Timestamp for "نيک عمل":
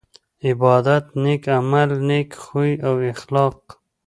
1.23-1.89